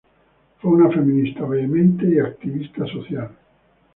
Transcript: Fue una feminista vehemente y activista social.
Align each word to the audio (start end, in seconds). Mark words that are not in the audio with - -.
Fue 0.59 0.71
una 0.71 0.89
feminista 0.89 1.45
vehemente 1.45 2.07
y 2.11 2.17
activista 2.19 2.87
social. 2.87 3.29